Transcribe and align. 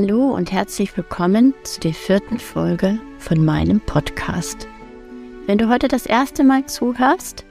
Hallo 0.00 0.30
und 0.32 0.52
herzlich 0.52 0.96
willkommen 0.96 1.54
zu 1.64 1.80
der 1.80 1.92
vierten 1.92 2.38
Folge 2.38 3.00
von 3.18 3.44
meinem 3.44 3.80
Podcast. 3.80 4.68
Wenn 5.46 5.58
du 5.58 5.68
heute 5.68 5.88
das 5.88 6.06
erste 6.06 6.44
Mal 6.44 6.66
zuhörst, 6.66 7.44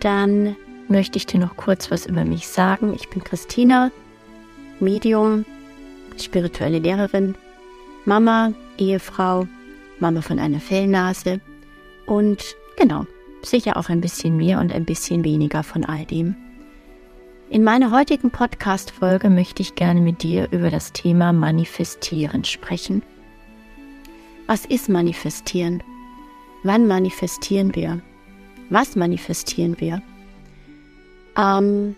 dann 0.00 0.56
möchte 0.88 1.18
ich 1.18 1.26
dir 1.26 1.38
noch 1.38 1.56
kurz 1.56 1.92
was 1.92 2.06
über 2.06 2.24
mich 2.24 2.48
sagen. 2.48 2.94
Ich 2.96 3.08
bin 3.10 3.22
Christina, 3.22 3.92
Medium, 4.80 5.44
spirituelle 6.20 6.80
Lehrerin, 6.80 7.36
Mama, 8.04 8.52
Ehefrau, 8.76 9.46
Mama 10.00 10.20
von 10.20 10.40
einer 10.40 10.58
Fellnase 10.58 11.40
und 12.06 12.56
genau, 12.76 13.06
sicher 13.44 13.76
auch 13.76 13.88
ein 13.88 14.00
bisschen 14.00 14.36
mehr 14.36 14.58
und 14.58 14.72
ein 14.72 14.84
bisschen 14.84 15.22
weniger 15.22 15.62
von 15.62 15.84
all 15.84 16.04
dem. 16.06 16.34
In 17.50 17.62
meiner 17.62 17.90
heutigen 17.90 18.30
Podcast-Folge 18.30 19.28
möchte 19.28 19.60
ich 19.60 19.74
gerne 19.74 20.00
mit 20.00 20.22
dir 20.22 20.48
über 20.50 20.70
das 20.70 20.92
Thema 20.92 21.32
Manifestieren 21.32 22.42
sprechen. 22.42 23.02
Was 24.46 24.64
ist 24.64 24.88
Manifestieren? 24.88 25.82
Wann 26.62 26.86
manifestieren 26.86 27.74
wir? 27.74 28.00
Was 28.70 28.96
manifestieren 28.96 29.78
wir? 29.78 30.02
Ähm, 31.36 31.96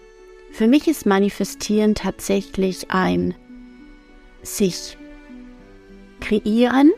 für 0.50 0.66
mich 0.66 0.88
ist 0.88 1.06
Manifestieren 1.06 1.94
tatsächlich 1.94 2.90
ein 2.90 3.32
sich 4.42 4.98
kreieren 6.20 6.90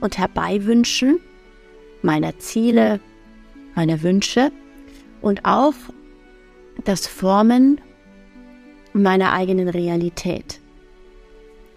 und 0.00 0.18
herbeiwünschen 0.18 1.20
meiner 2.02 2.36
Ziele, 2.40 2.98
meiner 3.76 4.02
Wünsche 4.02 4.50
und 5.20 5.44
auch 5.44 5.74
das 6.84 7.06
Formen 7.06 7.80
meiner 8.92 9.32
eigenen 9.32 9.68
Realität, 9.68 10.60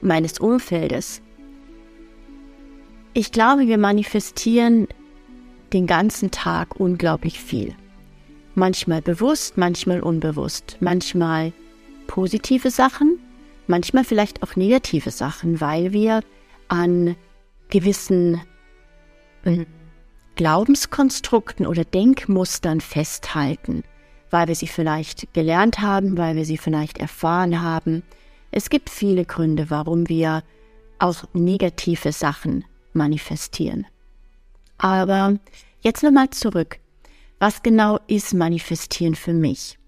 meines 0.02 0.40
Umfeldes. 0.40 1.22
Ich 3.14 3.32
glaube, 3.32 3.68
wir 3.68 3.78
manifestieren 3.78 4.88
den 5.74 5.88
ganzen 5.88 6.32
Tag 6.32 6.80
unglaublich 6.80 7.40
viel. 7.40 7.74
Manchmal 8.56 9.02
bewusst, 9.02 9.58
manchmal 9.58 10.02
unbewusst, 10.02 10.78
manchmal 10.80 11.52
positive 12.08 12.70
Sachen, 12.72 13.20
manchmal 13.68 14.04
vielleicht 14.04 14.44
auch 14.44 14.56
negative 14.56 15.12
Sachen, 15.12 15.60
weil 15.60 15.92
wir 15.92 16.22
an 16.68 17.16
gewissen 17.70 18.42
äh, 19.44 19.66
Glaubenskonstrukten 20.36 21.66
oder 21.66 21.84
Denkmustern 21.84 22.82
festhalten 22.82 23.84
weil 24.36 24.50
wir 24.50 24.56
sie 24.56 24.68
vielleicht 24.68 25.34
gelernt 25.34 25.80
haben, 25.80 26.18
weil 26.18 26.36
wir 26.36 26.44
sie 26.44 26.58
vielleicht 26.58 26.98
erfahren 26.98 27.62
haben. 27.62 28.04
Es 28.52 28.70
gibt 28.70 28.90
viele 28.90 29.24
Gründe, 29.24 29.70
warum 29.70 30.10
wir 30.10 30.44
auch 31.00 31.24
negative 31.32 32.12
Sachen 32.12 32.66
manifestieren. 32.92 33.88
Aber 34.78 35.40
jetzt 35.80 36.04
nochmal 36.04 36.32
zurück. 36.32 36.82
Was 37.40 37.64
genau 37.64 37.98
ist 38.08 38.34
Manifestieren 38.34 39.16
für 39.16 39.32
mich? 39.32 39.80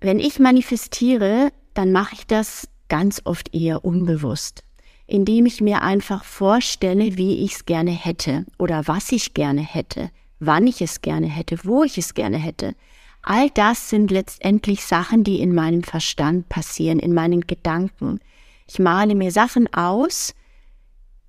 Wenn 0.00 0.18
ich 0.18 0.40
manifestiere, 0.40 1.52
dann 1.74 1.92
mache 1.92 2.16
ich 2.16 2.26
das 2.26 2.66
ganz 2.88 3.22
oft 3.22 3.54
eher 3.54 3.84
unbewusst, 3.84 4.64
indem 5.06 5.46
ich 5.46 5.60
mir 5.60 5.82
einfach 5.82 6.24
vorstelle, 6.24 7.16
wie 7.16 7.44
ich 7.44 7.52
es 7.52 7.66
gerne 7.66 7.92
hätte 7.92 8.46
oder 8.58 8.88
was 8.88 9.12
ich 9.12 9.32
gerne 9.32 9.62
hätte, 9.62 10.10
wann 10.40 10.66
ich 10.66 10.82
es 10.82 11.02
gerne 11.02 11.28
hätte, 11.28 11.60
wo 11.62 11.84
ich 11.84 11.98
es 11.98 12.14
gerne 12.14 12.38
hätte. 12.38 12.74
All 13.22 13.50
das 13.50 13.88
sind 13.88 14.10
letztendlich 14.10 14.84
Sachen, 14.84 15.22
die 15.24 15.40
in 15.40 15.54
meinem 15.54 15.82
Verstand 15.82 16.48
passieren, 16.48 16.98
in 16.98 17.14
meinen 17.14 17.42
Gedanken. 17.42 18.20
Ich 18.66 18.78
male 18.78 19.14
mir 19.14 19.30
Sachen 19.30 19.72
aus, 19.72 20.34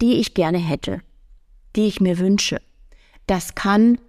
die 0.02 0.16
ich 0.16 0.34
gerne 0.34 0.58
hätte, 0.58 1.02
die 1.76 1.88
ich 1.88 2.02
mir 2.02 2.18
wünsche. 2.18 2.62
Das 3.28 3.56
kann 3.56 4.00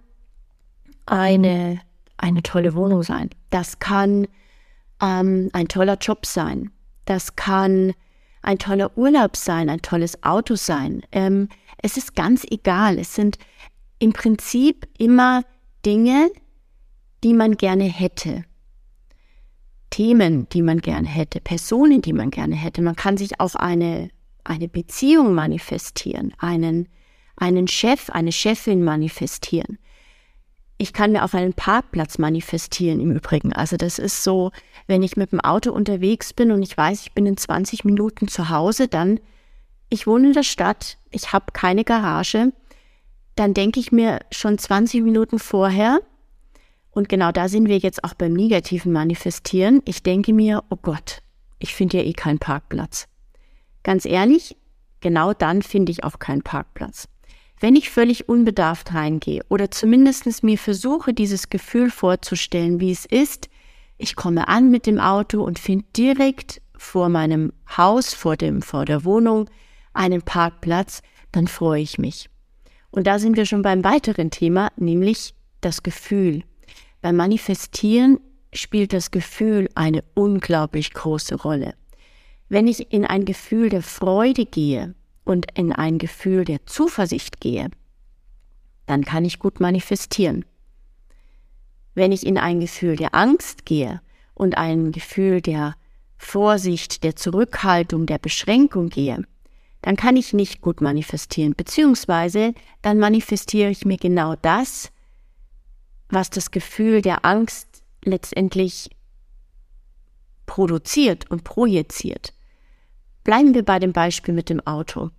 eine, 1.05 1.79
eine 2.17 2.41
tolle 2.43 2.73
Wohnung 2.73 3.03
sein. 3.03 3.29
Das 3.51 3.79
kann 3.79 4.27
ähm, 5.01 5.49
ein 5.53 5.67
toller 5.67 5.97
Job 5.97 6.25
sein. 6.25 6.71
Das 7.05 7.35
kann 7.35 7.93
ein 8.41 8.57
toller 8.57 8.97
Urlaub 8.97 9.35
sein, 9.35 9.69
ein 9.69 9.81
tolles 9.81 10.23
Auto 10.23 10.55
sein. 10.55 11.03
Ähm, 11.11 11.49
es 11.81 11.97
ist 11.97 12.15
ganz 12.15 12.45
egal. 12.49 12.97
Es 12.99 13.15
sind 13.15 13.37
im 13.99 14.13
Prinzip 14.13 14.87
immer 14.97 15.43
Dinge, 15.85 16.31
die 17.25 17.33
man 17.33 17.57
gerne 17.57 17.85
hätte. 17.85 18.45
Themen, 19.89 20.47
die 20.49 20.61
man 20.61 20.79
gerne 20.79 21.07
hätte, 21.07 21.41
Personen, 21.41 22.03
die 22.03 22.13
man 22.13 22.29
gerne 22.29 22.53
hätte. 22.53 22.83
Man 22.83 22.95
kann 22.95 23.17
sich 23.17 23.39
auf 23.39 23.55
eine, 23.55 24.11
eine 24.43 24.67
Beziehung 24.67 25.33
manifestieren, 25.33 26.35
einen, 26.37 26.87
einen 27.35 27.67
Chef, 27.67 28.11
eine 28.11 28.31
Chefin 28.31 28.83
manifestieren. 28.83 29.79
Ich 30.77 30.93
kann 30.93 31.13
mir 31.13 31.23
auf 31.23 31.33
einen 31.33 31.55
Parkplatz 31.55 32.19
manifestieren 32.19 32.99
im 32.99 33.15
Übrigen. 33.15 33.53
Also 33.53 33.75
das 33.75 33.97
ist 33.97 34.23
so, 34.23 34.51
wenn 34.85 35.01
ich 35.01 35.17
mit 35.17 35.31
dem 35.31 35.39
Auto 35.39 35.71
unterwegs 35.71 36.31
bin 36.31 36.51
und 36.51 36.61
ich 36.61 36.77
weiß, 36.77 37.01
ich 37.01 37.13
bin 37.13 37.25
in 37.25 37.37
20 37.37 37.85
Minuten 37.85 38.27
zu 38.27 38.49
Hause, 38.49 38.87
dann, 38.87 39.19
ich 39.89 40.05
wohne 40.05 40.27
in 40.27 40.33
der 40.33 40.43
Stadt, 40.43 40.99
ich 41.09 41.33
habe 41.33 41.45
keine 41.53 41.85
Garage, 41.85 42.53
dann 43.35 43.55
denke 43.55 43.79
ich 43.79 43.91
mir 43.91 44.19
schon 44.31 44.59
20 44.59 45.01
Minuten 45.01 45.39
vorher, 45.39 46.01
und 46.95 47.09
genau 47.09 47.33
da 47.33 47.49
sind 47.49 47.67
wir 47.67 47.77
jetzt 47.77 48.05
auch 48.05 48.13
beim 48.13 48.33
negativen 48.33 48.93
Manifestieren. 48.93 49.81
Ich 49.83 50.01
denke 50.01 50.33
mir, 50.33 50.63
oh 50.69 50.77
Gott, 50.81 51.21
ich 51.59 51.75
finde 51.75 51.97
ja 51.97 52.03
eh 52.03 52.13
keinen 52.13 52.39
Parkplatz. 52.39 53.07
Ganz 53.83 54.05
ehrlich, 54.05 54.55
genau 55.01 55.33
dann 55.33 55.61
finde 55.61 55.91
ich 55.91 56.05
auch 56.05 56.19
keinen 56.19 56.41
Parkplatz. 56.41 57.09
Wenn 57.59 57.75
ich 57.75 57.89
völlig 57.89 58.29
unbedarft 58.29 58.93
reingehe 58.93 59.41
oder 59.49 59.69
zumindest 59.71 60.41
mir 60.41 60.57
versuche, 60.57 61.13
dieses 61.13 61.49
Gefühl 61.49 61.91
vorzustellen, 61.91 62.79
wie 62.79 62.91
es 62.91 63.05
ist, 63.05 63.49
ich 63.97 64.15
komme 64.15 64.47
an 64.47 64.71
mit 64.71 64.85
dem 64.85 64.99
Auto 64.99 65.43
und 65.43 65.59
finde 65.59 65.85
direkt 65.97 66.61
vor 66.77 67.09
meinem 67.09 67.51
Haus, 67.75 68.13
vor 68.13 68.37
dem, 68.37 68.61
vor 68.61 68.85
der 68.85 69.03
Wohnung 69.03 69.49
einen 69.93 70.21
Parkplatz, 70.21 71.01
dann 71.33 71.47
freue 71.47 71.81
ich 71.81 71.97
mich. 71.97 72.29
Und 72.89 73.05
da 73.05 73.19
sind 73.19 73.35
wir 73.35 73.45
schon 73.45 73.63
beim 73.63 73.83
weiteren 73.83 74.31
Thema, 74.31 74.71
nämlich 74.77 75.35
das 75.59 75.83
Gefühl. 75.83 76.43
Beim 77.05 77.17
Manifestieren 77.17 78.19
spielt 78.51 78.91
das 78.91 79.11
Gefühl 79.11 79.69
eine 79.75 80.03
unglaublich 80.15 80.91
große 80.91 81.35
Rolle. 81.35 81.75
Wenn 82.49 82.67
ich 82.67 82.91
in 82.91 83.05
ein 83.05 83.25
Gefühl 83.25 83.69
der 83.69 83.83
Freude 83.83 84.47
gehe 84.47 84.95
und 85.23 85.45
in 85.53 85.71
ein 85.71 85.99
Gefühl 85.99 86.45
der 86.45 86.65
Zuversicht 86.65 87.39
gehe, 87.39 87.69
dann 88.87 89.05
kann 89.05 89.23
ich 89.23 89.37
gut 89.37 89.59
manifestieren. 89.59 90.45
Wenn 91.93 92.11
ich 92.11 92.25
in 92.25 92.39
ein 92.39 92.59
Gefühl 92.59 92.95
der 92.95 93.13
Angst 93.13 93.67
gehe 93.67 94.01
und 94.33 94.57
ein 94.57 94.91
Gefühl 94.91 95.41
der 95.41 95.75
Vorsicht, 96.17 97.03
der 97.03 97.15
Zurückhaltung, 97.15 98.07
der 98.07 98.17
Beschränkung 98.17 98.89
gehe, 98.89 99.21
dann 99.83 99.95
kann 99.95 100.17
ich 100.17 100.33
nicht 100.33 100.59
gut 100.59 100.81
manifestieren, 100.81 101.53
beziehungsweise 101.55 102.55
dann 102.81 102.97
manifestiere 102.97 103.69
ich 103.69 103.85
mir 103.85 103.97
genau 103.97 104.33
das, 104.41 104.91
was 106.09 106.29
das 106.29 106.51
Gefühl 106.51 107.01
der 107.01 107.25
Angst 107.25 107.83
letztendlich 108.03 108.89
produziert 110.45 111.29
und 111.29 111.43
projiziert. 111.43 112.33
Bleiben 113.23 113.53
wir 113.53 113.65
bei 113.65 113.79
dem 113.79 113.93
Beispiel 113.93 114.33
mit 114.33 114.49
dem 114.49 114.65
Auto. 114.65 115.09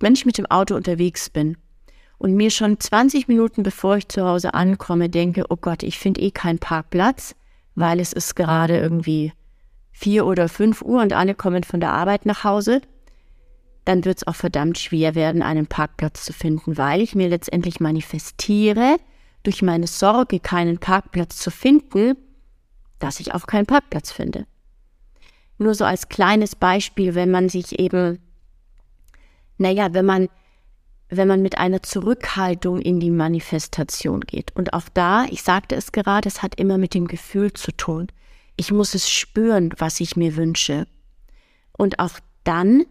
Wenn 0.00 0.14
ich 0.14 0.26
mit 0.26 0.38
dem 0.38 0.46
Auto 0.46 0.74
unterwegs 0.74 1.30
bin 1.30 1.56
und 2.18 2.34
mir 2.34 2.50
schon 2.50 2.80
20 2.80 3.28
Minuten 3.28 3.62
bevor 3.62 3.96
ich 3.96 4.08
zu 4.08 4.24
Hause 4.24 4.54
ankomme 4.54 5.08
denke, 5.08 5.44
oh 5.48 5.56
Gott, 5.56 5.82
ich 5.82 5.98
finde 5.98 6.20
eh 6.20 6.32
keinen 6.32 6.58
Parkplatz, 6.58 7.36
weil 7.76 8.00
es 8.00 8.12
ist 8.12 8.34
gerade 8.34 8.78
irgendwie 8.78 9.32
vier 9.92 10.26
oder 10.26 10.48
fünf 10.48 10.82
Uhr 10.82 11.00
und 11.00 11.12
alle 11.12 11.34
kommen 11.34 11.62
von 11.62 11.78
der 11.78 11.92
Arbeit 11.92 12.26
nach 12.26 12.42
Hause, 12.42 12.82
dann 13.84 14.04
wird 14.04 14.18
es 14.18 14.26
auch 14.26 14.34
verdammt 14.34 14.78
schwer 14.78 15.14
werden, 15.14 15.42
einen 15.42 15.66
Parkplatz 15.66 16.24
zu 16.24 16.32
finden, 16.32 16.76
weil 16.76 17.00
ich 17.00 17.14
mir 17.14 17.28
letztendlich 17.28 17.80
manifestiere, 17.80 18.96
durch 19.44 19.62
meine 19.62 19.86
Sorge, 19.86 20.40
keinen 20.40 20.78
Parkplatz 20.78 21.36
zu 21.36 21.52
finden, 21.52 22.16
dass 22.98 23.20
ich 23.20 23.34
auch 23.34 23.46
keinen 23.46 23.66
Parkplatz 23.66 24.10
finde. 24.10 24.46
Nur 25.58 25.74
so 25.74 25.84
als 25.84 26.08
kleines 26.08 26.56
Beispiel, 26.56 27.14
wenn 27.14 27.30
man 27.30 27.48
sich 27.48 27.78
eben, 27.78 28.18
naja, 29.58 29.94
wenn 29.94 30.06
man, 30.06 30.28
wenn 31.10 31.28
man 31.28 31.42
mit 31.42 31.58
einer 31.58 31.82
Zurückhaltung 31.82 32.80
in 32.80 32.98
die 32.98 33.10
Manifestation 33.10 34.22
geht. 34.22 34.56
Und 34.56 34.72
auch 34.72 34.88
da, 34.92 35.26
ich 35.26 35.42
sagte 35.42 35.76
es 35.76 35.92
gerade, 35.92 36.28
es 36.28 36.42
hat 36.42 36.58
immer 36.58 36.78
mit 36.78 36.94
dem 36.94 37.06
Gefühl 37.06 37.52
zu 37.52 37.70
tun. 37.70 38.08
Ich 38.56 38.72
muss 38.72 38.94
es 38.94 39.08
spüren, 39.10 39.72
was 39.78 40.00
ich 40.00 40.16
mir 40.16 40.36
wünsche. 40.36 40.86
Und 41.76 41.98
auch 41.98 42.18
dann 42.42 42.84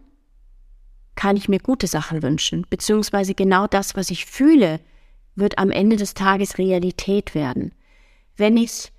kann 1.16 1.36
ich 1.36 1.48
mir 1.48 1.58
gute 1.58 1.86
Sachen 1.86 2.22
wünschen, 2.22 2.66
beziehungsweise 2.70 3.34
genau 3.34 3.66
das, 3.66 3.96
was 3.96 4.10
ich 4.10 4.26
fühle, 4.26 4.80
wird 5.36 5.58
am 5.58 5.70
Ende 5.70 5.96
des 5.96 6.14
Tages 6.14 6.58
Realität 6.58 7.34
werden. 7.34 7.72
Wenn 8.36 8.56
ich, 8.56 8.92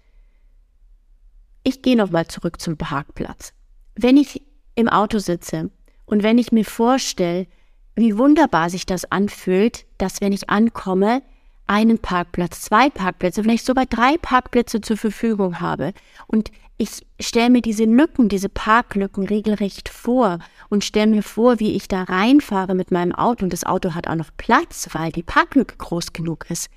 ich 1.64 1.82
gehe 1.82 1.96
nochmal 1.96 2.28
zurück 2.28 2.60
zum 2.60 2.78
Parkplatz. 2.78 3.54
Wenn 3.96 4.18
ich 4.18 4.42
im 4.76 4.90
Auto 4.90 5.20
sitze 5.20 5.72
Und 6.06 6.22
wenn 6.22 6.38
ich 6.38 6.52
mir 6.52 6.66
vorstelle, 6.66 7.48
wie 7.96 8.18
wunderbar 8.18 8.70
sich 8.70 8.86
das 8.86 9.10
anfühlt, 9.12 9.86
dass 9.98 10.22
wenn 10.22 10.34
ich 10.34 10.50
ankomme, 10.50 11.24
einen 11.68 12.00
Parkplatz, 12.00 12.62
zwei 12.62 12.90
Parkplätze, 12.90 13.44
vielleicht 13.44 13.66
sogar 13.66 13.86
drei 13.86 14.18
Parkplätze 14.18 14.82
zur 14.82 14.98
Verfügung 14.98 15.60
habe. 15.60 15.94
Und 16.28 16.52
ich 16.78 17.06
stelle 17.20 17.50
mir 17.50 17.62
diese 17.62 17.86
Lücken, 17.86 18.28
diese 18.28 18.50
Parklücken 18.50 19.26
regelrecht 19.28 19.88
vor 19.90 20.40
und 20.70 20.84
stelle 20.84 21.08
mir 21.08 21.24
vor, 21.24 21.60
wie 21.60 21.74
ich 21.74 21.88
da 21.88 22.04
reinfahre 22.04 22.76
mit 22.76 22.92
meinem 22.92 23.14
Auto 23.14 23.46
und 23.46 23.54
das 23.54 23.64
Auto 23.64 23.96
hat 23.96 24.08
auch 24.08 24.16
noch 24.16 24.32
Platz, 24.36 24.90
weil 24.92 25.12
die 25.12 25.24
Parklücke 25.24 25.78
groß 25.78 26.12
genug 26.12 26.46
ist. 26.50 26.70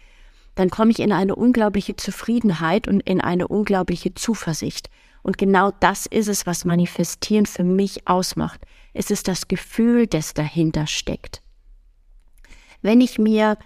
Dann 0.55 0.70
komme 0.70 0.93
ich 0.93 1.00
in 1.00 1.12
eine 1.12 1.35
unglaubliche 1.35 1.96
Zufriedenheit 1.96 2.88
und 2.88 3.00
in 3.00 3.20
eine 3.20 3.49
unglaubliche 3.49 4.14
Zuversicht. 4.14 4.88
Und 5.23 5.37
genau 5.37 5.73
das 5.81 6.06
ist 6.06 6.29
es, 6.29 6.46
was 6.46 6.64
Manifestieren 6.64 7.46
für 7.46 7.64
mich 7.64 8.06
ausmacht. 8.08 8.61
Es 8.94 9.11
ist 9.11 9.29
das 9.29 9.49
Gefühl, 9.49 10.06
das 10.06 10.35
dahinter 10.35 10.87
steckt. 10.87 11.43
Wenn 12.82 13.00
ich 13.00 13.19
mir 13.19 13.58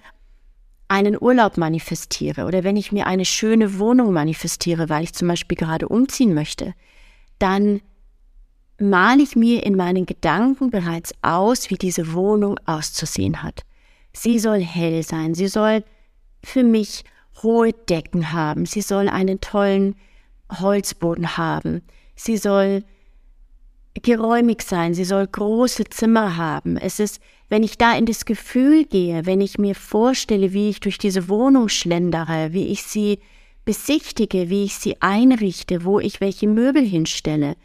einen 0.92 1.16
Urlaub 1.18 1.56
manifestiere 1.56 2.44
oder 2.44 2.64
wenn 2.64 2.76
ich 2.76 2.92
mir 2.92 3.06
eine 3.06 3.24
schöne 3.24 3.78
Wohnung 3.78 4.12
manifestiere, 4.12 4.90
weil 4.90 5.04
ich 5.04 5.14
zum 5.14 5.26
Beispiel 5.26 5.56
gerade 5.56 5.88
umziehen 5.88 6.34
möchte, 6.34 6.74
dann 7.38 7.80
male 8.78 9.22
ich 9.22 9.34
mir 9.34 9.64
in 9.64 9.74
meinen 9.74 10.04
Gedanken 10.04 10.70
bereits 10.70 11.14
aus, 11.22 11.70
wie 11.70 11.76
diese 11.76 12.12
Wohnung 12.12 12.58
auszusehen 12.66 13.42
hat. 13.42 13.62
Sie 14.12 14.38
soll 14.38 14.60
hell 14.60 15.02
sein, 15.02 15.34
sie 15.34 15.48
soll 15.48 15.82
für 16.44 16.62
mich 16.62 17.04
hohe 17.42 17.72
Decken 17.72 18.32
haben, 18.32 18.66
sie 18.66 18.82
soll 18.82 19.08
einen 19.08 19.40
tollen 19.40 19.96
Holzboden 20.60 21.38
haben, 21.38 21.80
sie 22.16 22.36
soll 22.36 22.84
geräumig 23.94 24.60
sein, 24.60 24.92
sie 24.92 25.04
soll 25.04 25.26
große 25.26 25.84
Zimmer 25.84 26.36
haben. 26.36 26.76
Es 26.76 27.00
ist, 27.00 27.18
wenn 27.52 27.64
ich 27.64 27.76
da 27.76 27.94
in 27.94 28.06
das 28.06 28.24
Gefühl 28.24 28.86
gehe, 28.86 29.26
wenn 29.26 29.42
ich 29.42 29.58
mir 29.58 29.74
vorstelle, 29.74 30.54
wie 30.54 30.70
ich 30.70 30.80
durch 30.80 30.96
diese 30.96 31.28
Wohnung 31.28 31.68
schlendere, 31.68 32.54
wie 32.54 32.68
ich 32.68 32.82
sie 32.82 33.18
besichtige, 33.66 34.48
wie 34.48 34.64
ich 34.64 34.76
sie 34.76 35.02
einrichte, 35.02 35.84
wo 35.84 36.00
ich 36.00 36.22
welche 36.22 36.48
Möbel 36.48 36.82
hinstelle, 36.82 37.56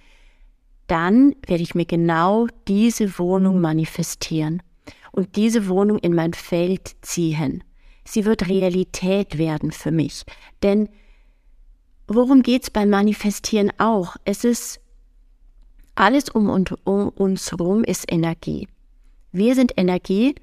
dann 0.87 1.35
werde 1.47 1.63
ich 1.63 1.73
mir 1.73 1.85
genau 1.85 2.47
diese 2.67 3.17
Wohnung 3.17 3.61
manifestieren 3.61 4.61
und 5.13 5.37
diese 5.37 5.69
Wohnung 5.69 5.99
in 5.99 6.13
mein 6.13 6.33
Feld 6.33 6.97
ziehen. 7.01 7.63
Sie 8.03 8.25
wird 8.25 8.49
Realität 8.49 9.37
werden 9.37 9.71
für 9.71 9.91
mich. 9.91 10.25
Denn 10.63 10.89
worum 12.09 12.43
geht's 12.43 12.69
beim 12.69 12.89
Manifestieren 12.89 13.71
auch? 13.77 14.17
Es 14.25 14.43
ist 14.43 14.81
alles 15.95 16.27
um, 16.27 16.49
und 16.49 16.75
um 16.85 17.07
uns 17.07 17.51
herum 17.51 17.85
ist 17.85 18.11
Energie. 18.11 18.67
Wir 19.31 19.55
sind 19.55 19.73
Energie 19.77 20.35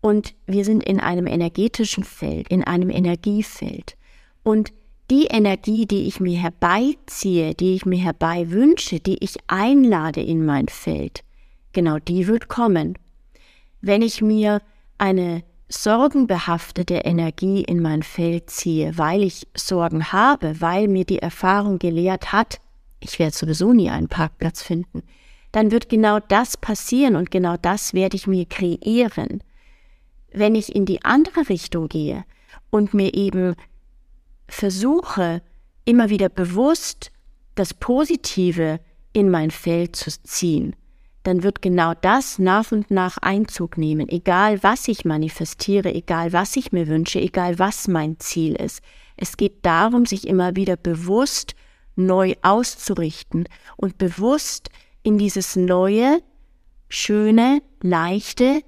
und 0.00 0.34
wir 0.46 0.64
sind 0.64 0.84
in 0.84 1.00
einem 1.00 1.26
energetischen 1.26 2.04
Feld, 2.04 2.48
in 2.48 2.64
einem 2.64 2.90
Energiefeld. 2.90 3.96
Und 4.42 4.72
die 5.10 5.26
Energie, 5.26 5.86
die 5.86 6.06
ich 6.06 6.20
mir 6.20 6.38
herbeiziehe, 6.38 7.54
die 7.54 7.74
ich 7.74 7.86
mir 7.86 7.98
herbei 7.98 8.50
wünsche, 8.50 9.00
die 9.00 9.22
ich 9.24 9.36
einlade 9.46 10.20
in 10.20 10.44
mein 10.44 10.68
Feld, 10.68 11.24
genau 11.72 11.98
die 11.98 12.26
wird 12.26 12.48
kommen. 12.48 12.98
Wenn 13.80 14.02
ich 14.02 14.20
mir 14.20 14.60
eine 14.98 15.42
sorgenbehaftete 15.68 16.94
Energie 16.94 17.62
in 17.62 17.80
mein 17.80 18.02
Feld 18.02 18.50
ziehe, 18.50 18.96
weil 18.96 19.22
ich 19.22 19.46
Sorgen 19.54 20.12
habe, 20.12 20.60
weil 20.60 20.88
mir 20.88 21.04
die 21.04 21.18
Erfahrung 21.18 21.78
gelehrt 21.78 22.32
hat, 22.32 22.60
ich 23.00 23.18
werde 23.18 23.36
sowieso 23.36 23.72
nie 23.72 23.90
einen 23.90 24.08
Parkplatz 24.08 24.62
finden, 24.62 25.02
dann 25.58 25.72
wird 25.72 25.88
genau 25.88 26.20
das 26.20 26.56
passieren 26.56 27.16
und 27.16 27.32
genau 27.32 27.56
das 27.60 27.92
werde 27.92 28.14
ich 28.14 28.28
mir 28.28 28.46
kreieren. 28.46 29.42
Wenn 30.30 30.54
ich 30.54 30.72
in 30.72 30.86
die 30.86 31.04
andere 31.04 31.48
Richtung 31.48 31.88
gehe 31.88 32.24
und 32.70 32.94
mir 32.94 33.12
eben 33.14 33.56
versuche, 34.46 35.42
immer 35.84 36.10
wieder 36.10 36.28
bewusst 36.28 37.10
das 37.56 37.74
Positive 37.74 38.78
in 39.12 39.30
mein 39.30 39.50
Feld 39.50 39.96
zu 39.96 40.12
ziehen, 40.22 40.76
dann 41.24 41.42
wird 41.42 41.60
genau 41.60 41.92
das 41.92 42.38
nach 42.38 42.70
und 42.70 42.92
nach 42.92 43.18
Einzug 43.18 43.78
nehmen, 43.78 44.08
egal 44.08 44.62
was 44.62 44.86
ich 44.86 45.04
manifestiere, 45.04 45.92
egal 45.92 46.32
was 46.32 46.54
ich 46.54 46.70
mir 46.70 46.86
wünsche, 46.86 47.18
egal 47.18 47.58
was 47.58 47.88
mein 47.88 48.20
Ziel 48.20 48.54
ist. 48.54 48.80
Es 49.16 49.36
geht 49.36 49.66
darum, 49.66 50.06
sich 50.06 50.28
immer 50.28 50.54
wieder 50.54 50.76
bewusst 50.76 51.56
neu 51.96 52.34
auszurichten 52.42 53.48
und 53.76 53.98
bewusst 53.98 54.70
in 55.08 55.16
dieses 55.16 55.56
neue, 55.56 56.22
schöne, 56.90 57.62
leichte 57.82 58.60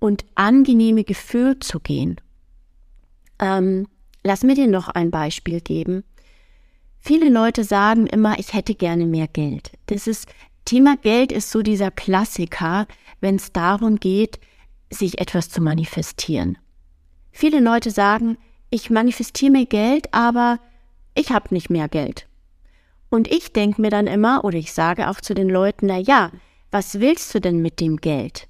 und 0.00 0.24
angenehme 0.34 1.04
Gefühl 1.04 1.60
zu 1.60 1.78
gehen. 1.78 2.20
Ähm, 3.38 3.86
lass 4.24 4.42
mir 4.42 4.56
dir 4.56 4.66
noch 4.66 4.88
ein 4.88 5.12
Beispiel 5.12 5.60
geben. 5.60 6.02
Viele 6.98 7.30
Leute 7.30 7.62
sagen 7.62 8.08
immer, 8.08 8.38
ich 8.40 8.52
hätte 8.52 8.74
gerne 8.74 9.06
mehr 9.06 9.28
Geld. 9.28 9.70
Das 9.86 10.08
ist 10.08 10.26
Thema 10.64 10.96
Geld 10.96 11.30
ist 11.30 11.50
so 11.50 11.62
dieser 11.62 11.90
Klassiker, 11.90 12.86
wenn 13.20 13.36
es 13.36 13.52
darum 13.52 13.96
geht, 13.96 14.40
sich 14.90 15.20
etwas 15.20 15.50
zu 15.50 15.62
manifestieren. 15.62 16.58
Viele 17.30 17.60
Leute 17.60 17.92
sagen, 17.92 18.36
ich 18.70 18.90
manifestiere 18.90 19.52
mir 19.52 19.66
Geld, 19.66 20.12
aber 20.12 20.58
ich 21.14 21.30
habe 21.30 21.54
nicht 21.54 21.70
mehr 21.70 21.88
Geld. 21.88 22.26
Und 23.10 23.28
ich 23.28 23.52
denke 23.52 23.82
mir 23.82 23.90
dann 23.90 24.06
immer, 24.06 24.44
oder 24.44 24.56
ich 24.56 24.72
sage 24.72 25.10
auch 25.10 25.20
zu 25.20 25.34
den 25.34 25.50
Leuten, 25.50 25.86
na 25.86 25.98
ja, 25.98 26.30
was 26.70 27.00
willst 27.00 27.34
du 27.34 27.40
denn 27.40 27.60
mit 27.60 27.80
dem 27.80 27.96
Geld? 27.96 28.48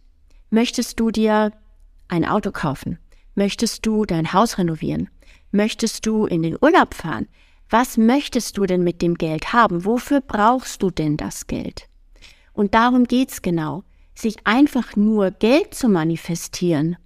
Möchtest 0.51 1.01
du 1.01 1.11
dir 1.11 1.53
ein 2.09 2.27
Auto 2.27 2.53
kaufen? 2.53 2.99
Möchtest 3.35 3.87
du 3.87 4.05
dein 4.05 4.33
Haus 4.33 4.59
renovieren? 4.59 5.09
Möchtest 5.51 6.05
du 6.07 6.27
in 6.27 6.43
den 6.43 6.57
Urlaub 6.61 6.95
fahren? 6.95 7.27
Was 7.71 7.97
möchtest 7.97 8.59
du 8.59 8.67
denn 8.67 8.85
mit 8.85 9.01
dem 9.01 9.15
Geld 9.15 9.53
haben? 9.53 9.85
Wofür 9.85 10.21
brauchst 10.21 10.83
du 10.83 10.91
denn 10.91 11.17
das 11.17 11.47
Geld? 11.47 11.89
Und 12.53 12.75
darum 12.75 13.05
geht's 13.05 13.43
genau. 13.43 13.85
Sich 14.15 14.37
einfach 14.45 14.97
nur 14.97 15.31
Geld 15.31 15.73
zu 15.73 15.89
manifestieren, 15.89 16.97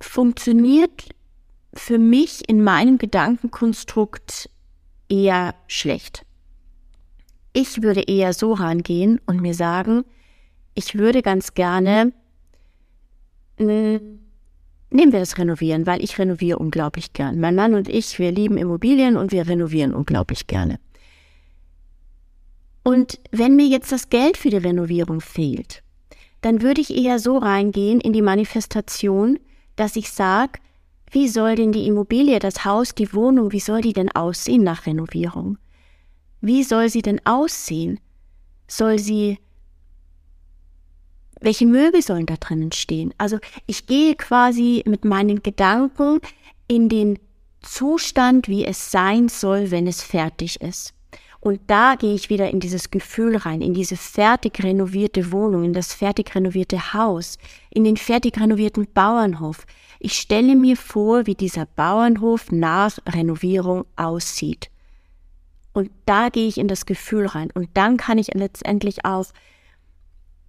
funktioniert 0.00 1.08
für 1.72 1.98
mich 1.98 2.48
in 2.48 2.62
meinem 2.62 2.98
Gedankenkonstrukt 2.98 4.50
eher 5.08 5.54
schlecht. 5.66 6.24
Ich 7.52 7.82
würde 7.82 8.02
eher 8.02 8.32
so 8.32 8.52
rangehen 8.52 9.20
und 9.26 9.40
mir 9.40 9.54
sagen, 9.54 10.04
ich 10.74 10.94
würde 10.94 11.22
ganz 11.22 11.54
gerne, 11.54 12.12
äh, 13.58 13.98
nehmen 14.90 15.12
wir 15.12 15.20
das 15.20 15.38
Renovieren, 15.38 15.86
weil 15.86 16.02
ich 16.04 16.18
renoviere 16.18 16.58
unglaublich 16.58 17.12
gern. 17.12 17.40
Mein 17.40 17.54
Mann 17.54 17.74
und 17.74 17.88
ich, 17.88 18.18
wir 18.18 18.30
lieben 18.30 18.58
Immobilien 18.58 19.16
und 19.16 19.32
wir 19.32 19.46
renovieren 19.46 19.94
unglaublich 19.94 20.46
gerne. 20.46 20.78
Und 22.82 23.18
wenn 23.32 23.56
mir 23.56 23.66
jetzt 23.66 23.90
das 23.90 24.10
Geld 24.10 24.36
für 24.36 24.50
die 24.50 24.58
Renovierung 24.58 25.20
fehlt, 25.20 25.82
dann 26.40 26.62
würde 26.62 26.80
ich 26.80 26.94
eher 26.94 27.18
so 27.18 27.38
reingehen 27.38 28.00
in 28.00 28.12
die 28.12 28.22
Manifestation, 28.22 29.40
dass 29.74 29.96
ich 29.96 30.12
sage, 30.12 30.60
wie 31.16 31.28
soll 31.28 31.54
denn 31.54 31.72
die 31.72 31.86
Immobilie, 31.86 32.38
das 32.40 32.66
Haus, 32.66 32.94
die 32.94 33.14
Wohnung, 33.14 33.50
wie 33.50 33.58
soll 33.58 33.80
die 33.80 33.94
denn 33.94 34.10
aussehen 34.10 34.62
nach 34.62 34.84
Renovierung? 34.84 35.56
Wie 36.42 36.62
soll 36.62 36.90
sie 36.90 37.00
denn 37.00 37.24
aussehen? 37.24 37.98
Soll 38.68 38.98
sie 38.98 39.38
welche 41.40 41.64
Möbel 41.64 42.02
sollen 42.02 42.26
da 42.26 42.36
drinnen 42.36 42.70
stehen? 42.70 43.14
Also 43.16 43.38
ich 43.66 43.86
gehe 43.86 44.14
quasi 44.14 44.82
mit 44.84 45.06
meinen 45.06 45.42
Gedanken 45.42 46.20
in 46.68 46.90
den 46.90 47.18
Zustand, 47.62 48.46
wie 48.46 48.66
es 48.66 48.90
sein 48.90 49.30
soll, 49.30 49.70
wenn 49.70 49.86
es 49.86 50.02
fertig 50.02 50.60
ist. 50.60 50.92
Und 51.40 51.60
da 51.66 51.94
gehe 51.94 52.14
ich 52.14 52.28
wieder 52.28 52.50
in 52.50 52.60
dieses 52.60 52.90
Gefühl 52.90 53.36
rein, 53.36 53.62
in 53.62 53.72
diese 53.72 53.96
fertig 53.96 54.62
renovierte 54.62 55.32
Wohnung, 55.32 55.64
in 55.64 55.72
das 55.72 55.94
fertig 55.94 56.34
renovierte 56.34 56.92
Haus, 56.92 57.38
in 57.70 57.84
den 57.84 57.96
fertig 57.96 58.38
renovierten 58.38 58.86
Bauernhof. 58.92 59.64
Ich 59.98 60.14
stelle 60.14 60.56
mir 60.56 60.76
vor, 60.76 61.26
wie 61.26 61.34
dieser 61.34 61.66
Bauernhof 61.66 62.52
nach 62.52 62.98
Renovierung 63.08 63.84
aussieht. 63.96 64.70
Und 65.72 65.90
da 66.06 66.30
gehe 66.30 66.48
ich 66.48 66.58
in 66.58 66.68
das 66.68 66.86
Gefühl 66.86 67.26
rein. 67.26 67.50
Und 67.52 67.68
dann 67.74 67.96
kann 67.96 68.18
ich 68.18 68.28
letztendlich 68.34 69.04
auch, 69.04 69.26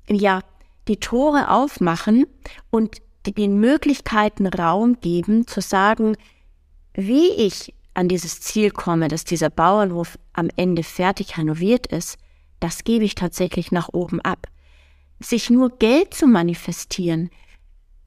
ja, 0.09 0.41
die 0.87 0.97
Tore 0.97 1.49
aufmachen 1.49 2.25
und 2.69 3.01
den 3.25 3.59
Möglichkeiten 3.59 4.47
Raum 4.47 5.01
geben, 5.01 5.45
zu 5.45 5.59
sagen, 5.59 6.15
wie 6.93 7.29
ich 7.29 7.73
an 7.93 8.07
dieses 8.07 8.39
Ziel 8.41 8.71
komme, 8.71 9.07
dass 9.07 9.25
dieser 9.25 9.49
Bauernhof 9.49 10.17
am 10.31 10.49
Ende 10.55 10.83
fertig 10.83 11.37
renoviert 11.37 11.87
ist, 11.87 12.17
das 12.59 12.83
gebe 12.83 13.03
ich 13.03 13.15
tatsächlich 13.15 13.71
nach 13.71 13.89
oben 13.91 14.21
ab. 14.21 14.47
Sich 15.19 15.49
nur 15.49 15.77
Geld 15.77 16.13
zu 16.13 16.27
manifestieren, 16.27 17.29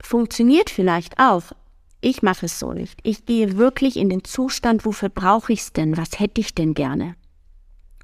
funktioniert 0.02 0.70
vielleicht 0.70 1.18
auch. 1.18 1.52
Ich 2.00 2.22
mache 2.22 2.46
es 2.46 2.58
so 2.58 2.72
nicht. 2.72 2.98
Ich 3.02 3.26
gehe 3.26 3.58
wirklich 3.58 3.96
in 3.96 4.08
den 4.08 4.24
Zustand, 4.24 4.84
wofür 4.84 5.10
brauche 5.10 5.52
ich 5.52 5.60
es 5.60 5.72
denn? 5.72 5.96
Was 5.96 6.18
hätte 6.18 6.40
ich 6.40 6.54
denn 6.54 6.74
gerne? 6.74 7.14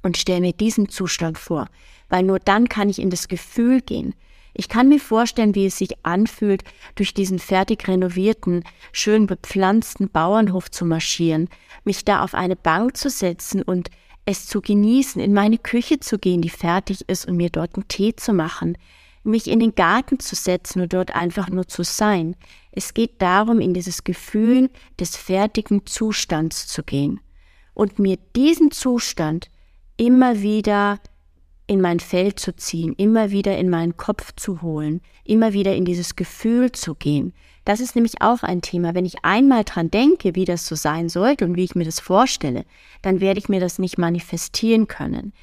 und 0.07 0.17
stelle 0.17 0.41
mir 0.41 0.53
diesen 0.53 0.89
Zustand 0.89 1.37
vor, 1.37 1.67
weil 2.09 2.23
nur 2.23 2.39
dann 2.39 2.69
kann 2.69 2.89
ich 2.89 2.99
in 2.99 3.09
das 3.09 3.27
Gefühl 3.27 3.81
gehen. 3.81 4.15
Ich 4.53 4.69
kann 4.69 4.89
mir 4.89 4.99
vorstellen, 4.99 5.53
wie 5.53 5.67
es 5.67 5.77
sich 5.77 6.03
anfühlt, 6.03 6.63
durch 6.95 7.13
diesen 7.13 7.37
fertig 7.37 7.87
renovierten, 7.87 8.63
schön 8.91 9.27
bepflanzten 9.27 10.09
Bauernhof 10.09 10.71
zu 10.71 10.83
marschieren, 10.83 11.47
mich 11.83 12.05
da 12.05 12.23
auf 12.23 12.33
eine 12.33 12.55
Bank 12.55 12.97
zu 12.97 13.11
setzen 13.11 13.61
und 13.61 13.89
es 14.25 14.47
zu 14.47 14.61
genießen, 14.61 15.21
in 15.21 15.33
meine 15.33 15.59
Küche 15.59 15.99
zu 15.99 16.17
gehen, 16.17 16.41
die 16.41 16.49
fertig 16.49 17.07
ist 17.07 17.27
und 17.27 17.37
mir 17.37 17.49
dort 17.49 17.75
einen 17.75 17.87
Tee 17.87 18.15
zu 18.15 18.33
machen, 18.33 18.77
mich 19.27 19.47
in 19.47 19.59
den 19.59 19.75
Garten 19.75 20.19
zu 20.19 20.35
setzen 20.35 20.81
und 20.81 20.93
dort 20.93 21.15
einfach 21.15 21.49
nur 21.49 21.67
zu 21.67 21.83
sein. 21.83 22.35
Es 22.71 22.93
geht 22.93 23.21
darum, 23.21 23.59
in 23.59 23.73
dieses 23.73 24.03
Gefühl 24.03 24.69
des 24.99 25.15
fertigen 25.15 25.85
Zustands 25.85 26.67
zu 26.67 26.83
gehen 26.83 27.19
und 27.73 27.99
mir 27.99 28.17
diesen 28.35 28.71
Zustand 28.71 29.49
immer 29.97 30.41
wieder 30.41 30.99
in 31.67 31.81
mein 31.81 31.99
Feld 31.99 32.39
zu 32.39 32.55
ziehen, 32.55 32.93
immer 32.97 33.31
wieder 33.31 33.57
in 33.57 33.69
meinen 33.69 33.97
Kopf 33.97 34.33
zu 34.35 34.61
holen, 34.61 35.01
immer 35.25 35.51
wieder 35.53 35.75
in 35.75 35.83
dieses 35.83 36.15
Gefühl 36.15 36.71
zu 36.71 36.95
gehen. 36.95 37.33
Das 37.65 37.81
ist 37.81 37.95
nämlich 37.95 38.21
auch 38.21 38.43
ein 38.43 38.61
Thema. 38.61 38.95
Wenn 38.95 39.05
ich 39.05 39.25
einmal 39.25 39.65
dran 39.65 39.91
denke, 39.91 40.33
wie 40.35 40.45
das 40.45 40.65
so 40.65 40.75
sein 40.75 41.09
sollte 41.09 41.43
und 41.43 41.57
wie 41.57 41.65
ich 41.65 41.75
mir 41.75 41.83
das 41.83 41.99
vorstelle, 41.99 42.63
dann 43.01 43.19
werde 43.19 43.39
ich 43.39 43.49
mir 43.49 43.59
das 43.59 43.77
nicht 43.77 43.97
manifestieren 43.97 44.87
können. 44.87 45.33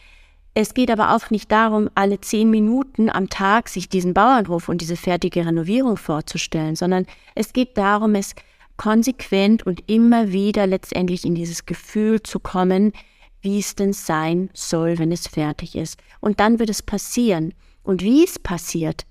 Es 0.57 0.73
geht 0.73 0.91
aber 0.91 1.17
auch 1.17 1.31
nicht 1.31 1.51
darum, 1.51 1.91
alle 1.97 2.21
zehn 2.21 2.49
Minuten 2.49 3.11
am 3.11 3.29
Tag 3.29 3.69
sich 3.69 3.89
diesen 3.89 4.15
Bauernhof 4.15 4.69
und 4.69 4.81
diese 4.81 4.97
fertige 4.97 5.45
Renovierung 5.45 5.97
vorzustellen, 5.97 6.77
sondern 6.77 7.07
es 7.35 7.53
geht 7.53 7.77
darum, 7.77 8.15
es 8.15 8.37
konsequent 8.77 9.65
und 9.67 9.83
immer 9.91 10.31
wieder 10.31 10.69
letztendlich 10.69 11.25
in 11.25 11.35
dieses 11.35 11.67
Gefühl 11.67 12.23
zu 12.23 12.39
kommen, 12.39 12.93
wie 13.41 13.59
es 13.59 13.75
denn 13.75 13.93
sein 13.93 14.49
soll, 14.53 14.99
wenn 14.99 15.11
es 15.11 15.27
fertig 15.27 15.75
ist. 15.75 15.99
Und 16.21 16.39
dann 16.39 16.59
wird 16.61 16.71
es 16.71 16.83
passieren. 16.83 17.53
Und 17.83 18.03
wie 18.03 18.25
es 18.25 18.39
passiert, 18.39 19.05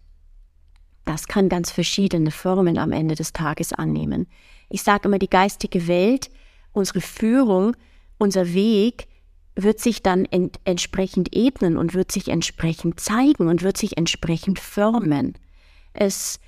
das 1.06 1.28
kann 1.28 1.50
ganz 1.50 1.72
verschiedene 1.72 2.32
Formen 2.32 2.78
am 2.78 2.92
Ende 2.92 3.16
des 3.16 3.34
Tages 3.34 3.74
annehmen. 3.74 4.28
Ich 4.70 4.82
sage 4.82 5.08
immer, 5.08 5.20
die 5.20 5.30
geistige 5.30 5.88
Welt, 5.88 6.32
unsere 6.72 7.02
Führung, 7.02 7.76
unser 8.18 8.54
Weg 8.54 9.08
wird 9.56 9.80
sich 9.80 10.02
dann 10.02 10.26
ent 10.26 10.60
entsprechend 10.66 11.36
ebnen 11.36 11.78
und 11.78 11.94
wird 11.94 12.12
sich 12.12 12.30
entsprechend 12.30 13.00
zeigen 13.00 13.48
und 13.48 13.62
wird 13.62 13.78
sich 13.78 13.98
entsprechend 13.98 14.60
formen. 14.60 15.34
Es 15.94 16.40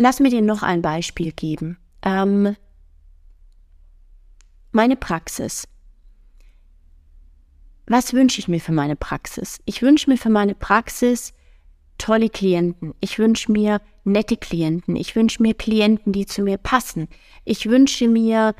Lass 0.00 0.18
mir 0.18 0.30
dir 0.30 0.40
noch 0.40 0.62
ein 0.62 0.80
Beispiel 0.80 1.30
geben. 1.30 1.76
Ähm, 2.02 2.56
meine 4.72 4.96
Praxis. 4.96 5.68
Was 7.86 8.14
wünsche 8.14 8.38
ich 8.38 8.48
mir 8.48 8.60
für 8.60 8.72
meine 8.72 8.96
Praxis? 8.96 9.60
Ich 9.66 9.82
wünsche 9.82 10.08
mir 10.08 10.16
für 10.16 10.30
meine 10.30 10.54
Praxis 10.54 11.34
tolle 11.98 12.30
Klienten. 12.30 12.94
Ich 13.00 13.18
wünsche 13.18 13.52
mir 13.52 13.82
nette 14.04 14.38
Klienten. 14.38 14.96
Ich 14.96 15.14
wünsche 15.16 15.42
mir 15.42 15.52
Klienten, 15.52 16.14
die 16.14 16.24
zu 16.24 16.40
mir 16.40 16.56
passen. 16.56 17.06
Ich 17.44 17.68
wünsche 17.68 18.08
mir 18.08 18.54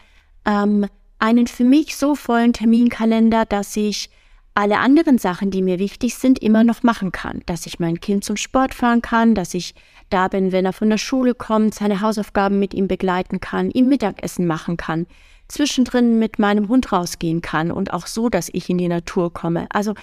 ähm, 0.44 0.84
einen 1.20 1.46
für 1.46 1.64
mich 1.64 1.96
so 1.96 2.14
vollen 2.14 2.52
Terminkalender, 2.52 3.44
dass 3.44 3.76
ich 3.76 4.10
alle 4.54 4.78
anderen 4.78 5.18
Sachen, 5.18 5.50
die 5.50 5.62
mir 5.62 5.78
wichtig 5.78 6.16
sind, 6.16 6.40
immer 6.40 6.64
noch 6.64 6.82
machen 6.82 7.12
kann. 7.12 7.42
Dass 7.46 7.66
ich 7.66 7.78
mein 7.78 8.00
Kind 8.00 8.24
zum 8.24 8.36
Sport 8.36 8.74
fahren 8.74 9.00
kann, 9.00 9.34
dass 9.34 9.54
ich 9.54 9.74
da 10.10 10.28
bin, 10.28 10.52
wenn 10.52 10.66
er 10.66 10.72
von 10.72 10.90
der 10.90 10.98
Schule 10.98 11.34
kommt, 11.34 11.74
seine 11.74 12.00
Hausaufgaben 12.00 12.58
mit 12.58 12.74
ihm 12.74 12.88
begleiten 12.88 13.40
kann, 13.40 13.70
ihm 13.70 13.88
Mittagessen 13.88 14.46
machen 14.46 14.76
kann, 14.76 15.06
zwischendrin 15.48 16.18
mit 16.18 16.38
meinem 16.38 16.68
Hund 16.68 16.92
rausgehen 16.92 17.42
kann 17.42 17.70
und 17.70 17.92
auch 17.92 18.06
so, 18.06 18.28
dass 18.28 18.50
ich 18.52 18.68
in 18.68 18.78
die 18.78 18.88
Natur 18.88 19.32
komme. 19.32 19.66
Also 19.70 19.94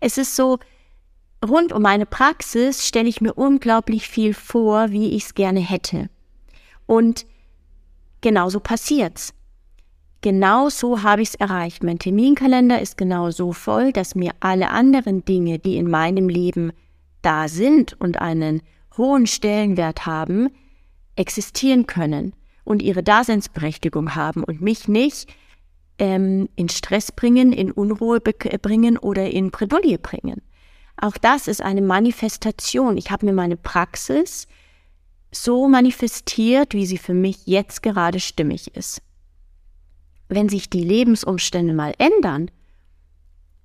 es 0.00 0.18
ist 0.18 0.36
so, 0.36 0.58
rund 1.46 1.72
um 1.72 1.82
meine 1.82 2.06
Praxis 2.06 2.86
stelle 2.86 3.08
ich 3.08 3.20
mir 3.20 3.34
unglaublich 3.34 4.08
viel 4.08 4.34
vor, 4.34 4.90
wie 4.90 5.10
ich 5.10 5.24
es 5.24 5.34
gerne 5.34 5.60
hätte. 5.60 6.08
Und 6.86 7.26
genauso 8.20 8.60
passiert's. 8.60 9.34
Genau 10.26 10.70
so 10.70 11.04
habe 11.04 11.22
ich 11.22 11.28
es 11.28 11.34
erreicht. 11.36 11.84
Mein 11.84 12.00
Terminkalender 12.00 12.80
ist 12.80 12.98
genau 12.98 13.30
so 13.30 13.52
voll, 13.52 13.92
dass 13.92 14.16
mir 14.16 14.32
alle 14.40 14.70
anderen 14.70 15.24
Dinge, 15.24 15.60
die 15.60 15.76
in 15.76 15.88
meinem 15.88 16.28
Leben 16.28 16.72
da 17.22 17.46
sind 17.46 17.92
und 18.00 18.20
einen 18.20 18.60
hohen 18.96 19.28
Stellenwert 19.28 20.04
haben, 20.04 20.48
existieren 21.14 21.86
können 21.86 22.32
und 22.64 22.82
ihre 22.82 23.04
Daseinsberechtigung 23.04 24.16
haben 24.16 24.42
und 24.42 24.60
mich 24.60 24.88
nicht 24.88 25.32
ähm, 26.00 26.48
in 26.56 26.70
Stress 26.70 27.12
bringen, 27.12 27.52
in 27.52 27.70
Unruhe 27.70 28.18
bringen 28.18 28.98
oder 28.98 29.30
in 29.30 29.52
Bredouille 29.52 29.98
bringen. 29.98 30.42
Auch 31.00 31.18
das 31.18 31.46
ist 31.46 31.62
eine 31.62 31.82
Manifestation. 31.82 32.96
Ich 32.96 33.12
habe 33.12 33.26
mir 33.26 33.32
meine 33.32 33.56
Praxis 33.56 34.48
so 35.30 35.68
manifestiert, 35.68 36.74
wie 36.74 36.86
sie 36.86 36.98
für 36.98 37.14
mich 37.14 37.46
jetzt 37.46 37.80
gerade 37.84 38.18
stimmig 38.18 38.74
ist. 38.74 39.02
Wenn 40.28 40.48
sich 40.48 40.70
die 40.70 40.82
Lebensumstände 40.82 41.72
mal 41.72 41.94
ändern, 41.98 42.50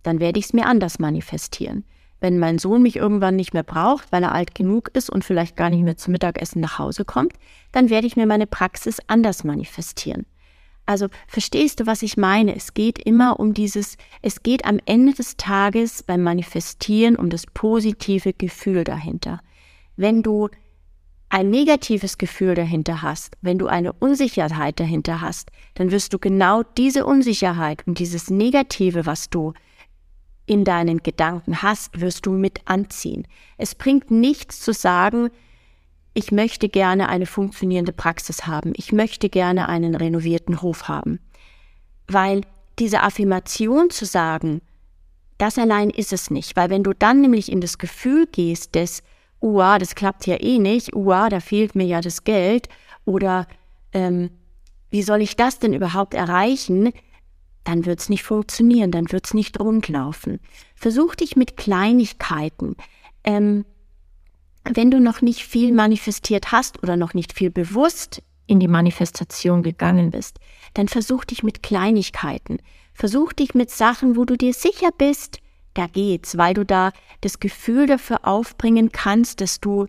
dann 0.03 0.19
werde 0.19 0.39
ich 0.39 0.45
es 0.45 0.53
mir 0.53 0.65
anders 0.65 0.99
manifestieren. 0.99 1.83
Wenn 2.19 2.37
mein 2.37 2.59
Sohn 2.59 2.83
mich 2.83 2.97
irgendwann 2.97 3.35
nicht 3.35 3.53
mehr 3.53 3.63
braucht, 3.63 4.11
weil 4.11 4.21
er 4.21 4.33
alt 4.33 4.53
genug 4.53 4.89
ist 4.93 5.09
und 5.09 5.25
vielleicht 5.25 5.55
gar 5.55 5.71
nicht 5.71 5.83
mehr 5.83 5.97
zum 5.97 6.11
Mittagessen 6.11 6.61
nach 6.61 6.77
Hause 6.77 7.03
kommt, 7.03 7.33
dann 7.71 7.89
werde 7.89 8.05
ich 8.05 8.15
mir 8.15 8.27
meine 8.27 8.45
Praxis 8.45 8.99
anders 9.07 9.43
manifestieren. 9.43 10.25
Also 10.85 11.07
verstehst 11.27 11.79
du, 11.79 11.85
was 11.87 12.01
ich 12.03 12.17
meine? 12.17 12.55
Es 12.55 12.73
geht 12.73 12.99
immer 12.99 13.39
um 13.39 13.53
dieses, 13.53 13.97
es 14.21 14.43
geht 14.43 14.65
am 14.65 14.79
Ende 14.85 15.13
des 15.13 15.37
Tages 15.37 16.03
beim 16.03 16.21
Manifestieren 16.21 17.15
um 17.15 17.29
das 17.29 17.47
positive 17.47 18.33
Gefühl 18.33 18.83
dahinter. 18.83 19.41
Wenn 19.95 20.21
du 20.21 20.49
ein 21.31 21.49
negatives 21.49 22.17
Gefühl 22.17 22.55
dahinter 22.55 23.01
hast, 23.01 23.37
wenn 23.41 23.57
du 23.57 23.67
eine 23.67 23.93
Unsicherheit 23.93 24.81
dahinter 24.81 25.21
hast, 25.21 25.49
dann 25.75 25.89
wirst 25.89 26.11
du 26.11 26.19
genau 26.19 26.61
diese 26.63 27.05
Unsicherheit 27.05 27.87
und 27.87 27.99
dieses 27.99 28.29
Negative, 28.29 29.05
was 29.05 29.29
du 29.29 29.53
in 30.45 30.65
deinen 30.65 31.03
Gedanken 31.03 31.61
hast, 31.61 32.01
wirst 32.01 32.25
du 32.25 32.33
mit 32.33 32.59
anziehen. 32.65 33.25
Es 33.57 33.75
bringt 33.75 34.11
nichts 34.11 34.59
zu 34.59 34.73
sagen, 34.73 35.29
ich 36.13 36.33
möchte 36.33 36.67
gerne 36.67 37.07
eine 37.07 37.25
funktionierende 37.25 37.93
Praxis 37.93 38.45
haben, 38.45 38.73
ich 38.75 38.91
möchte 38.91 39.29
gerne 39.29 39.69
einen 39.69 39.95
renovierten 39.95 40.61
Hof 40.61 40.89
haben. 40.89 41.21
Weil 42.09 42.41
diese 42.77 43.03
Affirmation 43.03 43.89
zu 43.89 44.03
sagen, 44.03 44.61
das 45.37 45.57
allein 45.57 45.91
ist 45.91 46.11
es 46.11 46.29
nicht, 46.29 46.57
weil 46.57 46.69
wenn 46.69 46.83
du 46.83 46.91
dann 46.93 47.21
nämlich 47.21 47.49
in 47.49 47.61
das 47.61 47.77
Gefühl 47.77 48.27
gehst 48.29 48.75
des, 48.75 49.01
uah, 49.41 49.79
das 49.79 49.95
klappt 49.95 50.27
ja 50.27 50.39
eh 50.39 50.59
nicht, 50.59 50.95
uah, 50.95 51.29
da 51.29 51.39
fehlt 51.39 51.75
mir 51.75 51.85
ja 51.85 52.01
das 52.01 52.23
Geld 52.23 52.69
oder 53.05 53.47
ähm, 53.93 54.29
wie 54.89 55.03
soll 55.03 55.21
ich 55.21 55.35
das 55.35 55.59
denn 55.59 55.73
überhaupt 55.73 56.13
erreichen, 56.13 56.91
dann 57.63 57.85
wird's 57.85 58.09
nicht 58.09 58.23
funktionieren, 58.23 58.91
dann 58.91 59.11
wird's 59.11 59.33
nicht 59.33 59.59
rundlaufen. 59.59 60.39
Versuch 60.75 61.15
dich 61.15 61.35
mit 61.35 61.57
Kleinigkeiten. 61.57 62.75
Ähm, 63.23 63.65
wenn 64.63 64.91
du 64.91 64.99
noch 64.99 65.21
nicht 65.21 65.43
viel 65.43 65.71
manifestiert 65.71 66.51
hast 66.51 66.81
oder 66.83 66.97
noch 66.97 67.13
nicht 67.13 67.33
viel 67.33 67.49
bewusst 67.49 68.21
in 68.47 68.59
die 68.59 68.67
Manifestation 68.67 69.63
gegangen 69.63 70.11
bist, 70.11 70.39
dann 70.73 70.87
versuch 70.87 71.23
dich 71.23 71.43
mit 71.43 71.63
Kleinigkeiten. 71.63 72.59
Versuch 72.93 73.33
dich 73.33 73.53
mit 73.53 73.71
Sachen, 73.71 74.15
wo 74.15 74.25
du 74.25 74.35
dir 74.35 74.53
sicher 74.53 74.89
bist, 74.95 75.39
da 75.73 75.87
geht's, 75.87 76.37
weil 76.37 76.53
du 76.53 76.65
da 76.65 76.91
das 77.21 77.39
Gefühl 77.39 77.87
dafür 77.87 78.27
aufbringen 78.27 78.91
kannst, 78.91 79.41
dass 79.41 79.59
du 79.59 79.87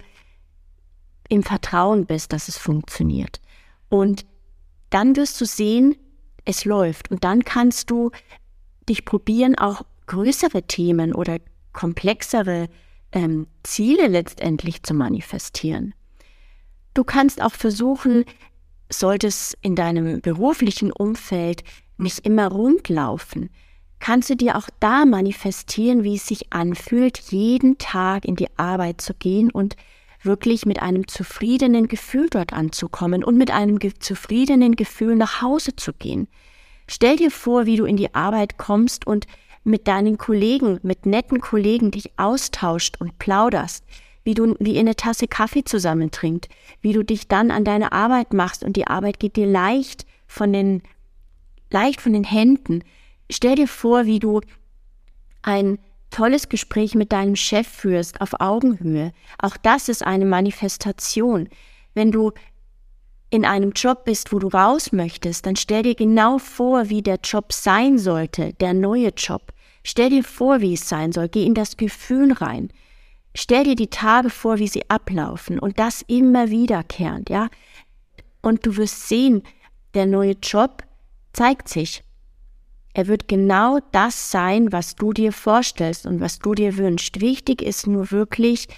im 1.28 1.42
Vertrauen 1.42 2.06
bist, 2.06 2.32
dass 2.32 2.48
es 2.48 2.58
funktioniert. 2.58 3.40
Und 3.88 4.26
dann 4.90 5.16
wirst 5.16 5.40
du 5.40 5.46
sehen, 5.46 5.96
es 6.44 6.64
läuft. 6.64 7.10
Und 7.10 7.24
dann 7.24 7.44
kannst 7.44 7.90
du 7.90 8.10
dich 8.88 9.04
probieren, 9.04 9.56
auch 9.56 9.82
größere 10.06 10.64
Themen 10.64 11.14
oder 11.14 11.38
komplexere 11.72 12.68
ähm, 13.12 13.46
Ziele 13.62 14.08
letztendlich 14.08 14.82
zu 14.82 14.94
manifestieren. 14.94 15.94
Du 16.94 17.04
kannst 17.04 17.40
auch 17.40 17.54
versuchen, 17.54 18.24
sollte 18.90 19.28
es 19.28 19.56
in 19.62 19.74
deinem 19.74 20.20
beruflichen 20.20 20.92
Umfeld 20.92 21.64
nicht 21.96 22.26
immer 22.26 22.48
rund 22.48 22.88
laufen, 22.88 23.48
kannst 24.02 24.30
du 24.30 24.35
dir 24.35 24.56
auch 24.56 24.68
da 24.80 25.04
manifestieren, 25.04 26.02
wie 26.02 26.16
es 26.16 26.26
sich 26.26 26.52
anfühlt, 26.52 27.18
jeden 27.30 27.78
Tag 27.78 28.25
in 28.25 28.35
die 28.35 28.49
Arbeit 28.56 29.00
zu 29.00 29.14
gehen 29.14 29.49
und 29.49 29.76
wirklich 30.25 30.66
mit 30.66 30.82
einem 30.82 31.06
zufriedenen 31.06 31.87
Gefühl 31.87 32.28
dort 32.28 32.52
anzukommen 32.52 33.23
und 33.23 33.38
mit 33.38 33.52
einem 33.52 33.78
ge 33.78 33.92
zufriedenen 33.97 34.75
Gefühl 34.75 35.14
nach 35.14 35.40
Hause 35.40 35.76
zu 35.76 35.92
gehen. 35.92 36.26
Stell 36.88 37.14
dir 37.14 37.30
vor, 37.30 37.64
wie 37.64 37.76
du 37.76 37.85
in 37.85 37.97
die 37.97 38.12
Arbeit 38.12 38.59
kommst 38.59 39.06
und 39.06 39.28
mit 39.62 39.87
deinen 39.87 40.18
Kollegen, 40.18 40.80
mit 40.82 41.06
netten 41.06 41.40
Kollegen 41.40 41.92
dich 41.92 42.11
austauscht 42.16 42.97
und 42.99 43.21
plauderst, 43.21 43.85
wie 44.25 44.35
du 44.35 44.56
wie 44.59 44.75
ihr 44.75 44.80
eine 44.80 44.97
Tasse 44.97 45.28
Kaffee 45.28 45.62
zusammen 45.62 46.11
trinkt, 46.11 46.49
wie 46.80 46.92
du 46.92 47.04
dich 47.04 47.28
dann 47.28 47.52
an 47.52 47.62
deine 47.62 47.92
Arbeit 47.92 48.32
machst 48.32 48.64
und 48.64 48.75
die 48.75 48.88
Arbeit 48.88 49.21
geht 49.21 49.37
dir 49.37 49.47
leicht 49.47 50.06
von 50.26 50.52
den 50.52 50.82
leicht 51.71 52.00
von 52.00 52.12
den 52.12 52.25
Händen. 52.25 52.82
Stell 53.32 53.56
dir 53.56 53.68
vor, 53.68 54.06
wie 54.06 54.18
du 54.18 54.40
ein 55.42 55.78
tolles 56.10 56.48
Gespräch 56.48 56.94
mit 56.94 57.12
deinem 57.12 57.36
Chef 57.36 57.66
führst 57.66 58.20
auf 58.20 58.40
Augenhöhe. 58.40 59.12
Auch 59.38 59.56
das 59.56 59.88
ist 59.88 60.04
eine 60.04 60.26
Manifestation. 60.26 61.48
Wenn 61.94 62.12
du 62.12 62.32
in 63.30 63.46
einem 63.46 63.72
Job 63.72 64.04
bist, 64.04 64.32
wo 64.32 64.38
du 64.38 64.48
raus 64.48 64.92
möchtest, 64.92 65.46
dann 65.46 65.56
stell 65.56 65.82
dir 65.82 65.94
genau 65.94 66.38
vor, 66.38 66.90
wie 66.90 67.00
der 67.00 67.18
Job 67.24 67.52
sein 67.52 67.98
sollte, 67.98 68.52
der 68.54 68.74
neue 68.74 69.08
Job. 69.16 69.52
Stell 69.82 70.10
dir 70.10 70.22
vor, 70.22 70.60
wie 70.60 70.74
es 70.74 70.86
sein 70.86 71.12
soll. 71.12 71.28
Geh 71.28 71.46
in 71.46 71.54
das 71.54 71.78
Gefühl 71.78 72.34
rein. 72.34 72.70
Stell 73.34 73.64
dir 73.64 73.74
die 73.74 73.88
Tage 73.88 74.28
vor, 74.28 74.58
wie 74.58 74.68
sie 74.68 74.88
ablaufen 74.90 75.58
und 75.58 75.78
das 75.78 76.02
immer 76.06 76.50
wiederkehrend, 76.50 77.30
ja. 77.30 77.48
Und 78.42 78.66
du 78.66 78.76
wirst 78.76 79.08
sehen, 79.08 79.42
der 79.94 80.04
neue 80.04 80.32
Job 80.32 80.82
zeigt 81.32 81.68
sich. 81.68 82.04
Er 82.94 83.06
wird 83.06 83.26
genau 83.26 83.78
das 83.92 84.30
sein, 84.30 84.70
was 84.70 84.96
du 84.96 85.12
dir 85.12 85.32
vorstellst 85.32 86.06
und 86.06 86.20
was 86.20 86.38
du 86.38 86.54
dir 86.54 86.76
wünschst. 86.76 87.20
Wichtig 87.20 87.62
ist 87.62 87.87
nur 87.87 88.11
wirklich, 88.11 88.68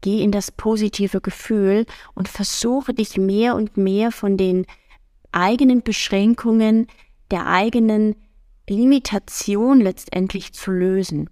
geh 0.00 0.22
in 0.22 0.32
das 0.32 0.50
positive 0.50 1.20
Gefühl 1.20 1.84
und 2.14 2.28
versuche 2.28 2.94
dich 2.94 3.16
mehr 3.16 3.54
und 3.56 3.76
mehr 3.76 4.10
von 4.10 4.36
den 4.36 4.66
eigenen 5.32 5.82
Beschränkungen, 5.82 6.86
der 7.30 7.46
eigenen 7.46 8.16
Limitation 8.68 9.80
letztendlich 9.80 10.54
zu 10.54 10.70
lösen. 10.70 11.28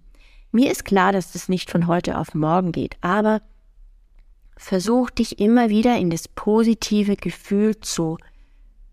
Mir 0.51 0.71
ist 0.71 0.85
klar, 0.85 1.11
dass 1.11 1.31
das 1.31 1.49
nicht 1.49 1.71
von 1.71 1.87
heute 1.87 2.17
auf 2.17 2.33
morgen 2.33 2.71
geht, 2.71 2.97
aber 3.01 3.41
versuch 4.57 5.09
dich 5.09 5.39
immer 5.39 5.69
wieder 5.69 5.97
in 5.97 6.09
das 6.09 6.27
positive 6.27 7.15
Gefühl 7.15 7.79
zu, 7.79 8.17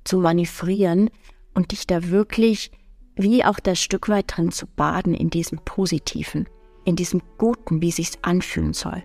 zu 0.05 0.19
manövrieren 0.19 1.11
und 1.55 1.73
dich 1.73 1.87
da 1.87 2.09
wirklich 2.09 2.71
wie 3.17 3.45
auch 3.45 3.61
das 3.61 3.81
Stück 3.81 4.09
weit 4.09 4.37
drin 4.37 4.51
zu 4.51 4.67
baden 4.67 5.15
in 5.15 5.31
diesem 5.31 5.59
Positiven, 5.59 6.49
in 6.85 6.97
diesem 6.97 7.23
Guten, 7.39 7.81
wie 7.81 7.91
sich's 7.91 8.19
anfühlen 8.23 8.73
soll. 8.73 9.03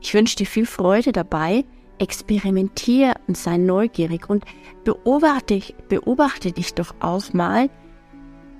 Ich 0.00 0.14
wünsche 0.14 0.36
dir 0.36 0.46
viel 0.46 0.66
Freude 0.66 1.12
dabei, 1.12 1.64
experimentiere 1.98 3.14
und 3.26 3.36
sei 3.36 3.56
neugierig 3.56 4.28
und 4.28 4.44
beobachte, 4.84 5.60
beobachte 5.88 6.52
dich 6.52 6.74
doch 6.74 6.94
auch 7.00 7.32
mal 7.32 7.70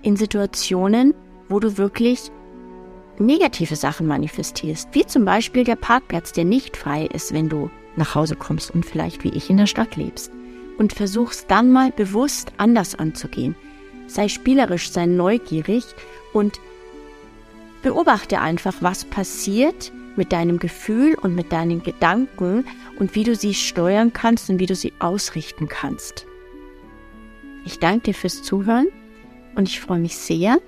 in 0.03 0.17
Situationen, 0.17 1.15
wo 1.49 1.61
du 1.61 1.77
wirklich 1.77 2.31
negative 3.19 3.77
Sachen 3.77 4.07
manifestierst, 4.07 4.89
wie 4.93 5.07
zum 5.07 5.25
Beispiel 5.25 5.65
der 5.65 5.77
Parkplatz, 5.77 6.33
der 6.33 6.45
nicht 6.45 6.77
frei 6.77 7.07
ist, 7.07 7.33
wenn 7.33 7.49
du 7.49 7.71
nach 7.97 8.15
Hause 8.15 8.37
kommst 8.37 8.71
und 8.71 8.85
vielleicht 8.85 9.25
wie 9.25 9.31
ich 9.31 9.49
in 9.51 9.57
der 9.57 9.67
Stadt 9.67 9.97
lebst. 9.97 10.31
Und 10.79 10.93
versuchst 10.93 11.51
dann 11.51 11.73
mal 11.73 11.91
bewusst 11.91 12.53
anders 12.59 12.95
anzugehen. 12.95 13.57
Sei 14.07 14.29
spielerisch, 14.29 14.91
sei 14.91 15.07
neugierig 15.07 15.85
und 16.33 16.61
beobachte 17.83 18.41
einfach, 18.41 18.75
was 18.81 19.05
passiert 19.05 19.93
mit 20.17 20.33
deinem 20.33 20.59
Gefühl 20.59 21.15
und 21.21 21.35
mit 21.35 21.53
deinen 21.53 21.83
Gedanken 21.83 22.65
und 22.99 23.15
wie 23.15 23.25
du 23.25 23.35
sie 23.35 23.55
steuern 23.55 24.13
kannst 24.13 24.49
und 24.51 24.59
wie 24.59 24.67
du 24.67 24.75
sie 24.75 24.93
ausrichten 24.99 25.69
kannst. 25.69 26.27
Ich 27.65 27.79
danke 27.79 28.05
dir 28.05 28.15
fürs 28.15 28.43
Zuhören 28.43 28.89
und 29.55 29.69
ich 29.69 29.81
freue 29.81 29.99
mich 29.99 30.17
sehr, 30.17 30.59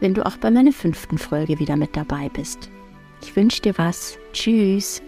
wenn 0.00 0.14
du 0.14 0.24
auch 0.24 0.36
bei 0.36 0.50
meiner 0.50 0.72
fünften 0.72 1.18
Folge 1.18 1.58
wieder 1.58 1.76
mit 1.76 1.96
dabei 1.96 2.28
bist. 2.28 2.70
Ich 3.22 3.34
wünsche 3.36 3.62
dir 3.62 3.76
was. 3.76 4.18
Tschüss. 4.32 5.02